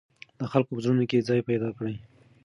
د 0.39 0.41
خلکو 0.51 0.71
په 0.75 0.81
زړونو 0.83 1.03
کې 1.09 1.25
ځای 1.29 1.41
پیدا 1.49 1.69
کړئ. 1.77 1.95